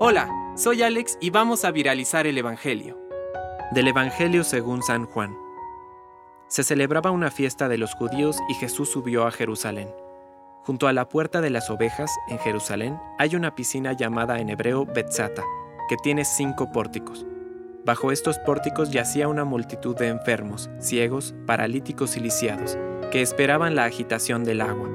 [0.00, 2.98] Hola, soy Alex y vamos a viralizar el Evangelio.
[3.72, 5.34] Del Evangelio según San Juan.
[6.48, 9.88] Se celebraba una fiesta de los judíos y Jesús subió a Jerusalén.
[10.64, 14.84] Junto a la puerta de las ovejas, en Jerusalén, hay una piscina llamada en hebreo
[14.84, 15.42] Betzata,
[15.88, 17.24] que tiene cinco pórticos.
[17.86, 22.76] Bajo estos pórticos yacía una multitud de enfermos, ciegos, paralíticos y lisiados,
[23.10, 24.90] que esperaban la agitación del agua.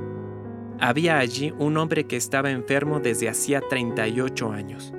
[0.81, 4.93] Había allí un hombre que estaba enfermo desde hacía 38 años.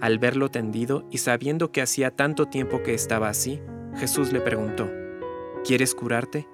[0.00, 3.60] Al verlo tendido y sabiendo que hacía tanto tiempo que estaba así,
[3.96, 4.90] Jesús le preguntó,
[5.62, 6.48] ¿Quieres curarte?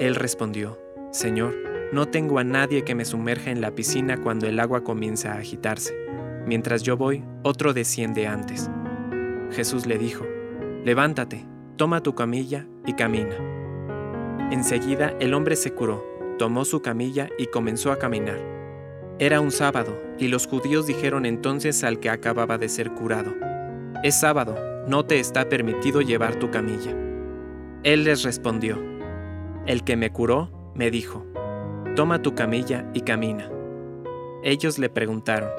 [0.00, 0.78] Él respondió,
[1.12, 1.54] Señor,
[1.92, 5.38] no tengo a nadie que me sumerja en la piscina cuando el agua comienza a
[5.38, 5.96] agitarse.
[6.46, 8.70] Mientras yo voy, otro desciende antes.
[9.50, 10.26] Jesús le dijo,
[10.84, 11.46] Levántate,
[11.76, 13.36] toma tu camilla y camina.
[14.50, 18.38] Enseguida el hombre se curó tomó su camilla y comenzó a caminar.
[19.18, 23.32] Era un sábado, y los judíos dijeron entonces al que acababa de ser curado,
[24.02, 24.56] Es sábado,
[24.88, 26.94] no te está permitido llevar tu camilla.
[27.84, 28.78] Él les respondió,
[29.66, 31.24] El que me curó, me dijo,
[31.96, 33.50] Toma tu camilla y camina.
[34.42, 35.50] Ellos le preguntaron,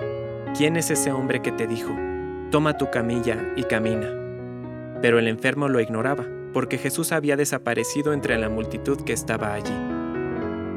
[0.57, 1.95] ¿quién es ese hombre que te dijo,
[2.51, 4.09] Toma tu camilla y camina?
[5.01, 9.94] Pero el enfermo lo ignoraba, porque Jesús había desaparecido entre la multitud que estaba allí.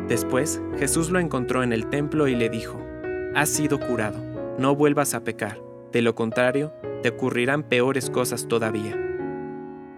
[0.09, 2.81] Después, Jesús lo encontró en el templo y le dijo,
[3.35, 4.19] Has sido curado,
[4.59, 5.61] no vuelvas a pecar,
[5.93, 8.97] de lo contrario, te ocurrirán peores cosas todavía.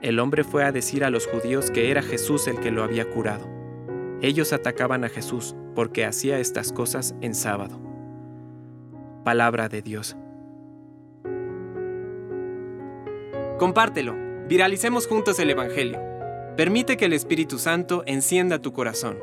[0.03, 3.08] El hombre fue a decir a los judíos que era Jesús el que lo había
[3.08, 3.48] curado.
[4.20, 7.81] Ellos atacaban a Jesús porque hacía estas cosas en sábado.
[9.25, 10.16] Palabra de Dios.
[13.58, 14.14] Compártelo,
[14.48, 16.00] viralicemos juntos el Evangelio.
[16.56, 19.19] Permite que el Espíritu Santo encienda tu corazón.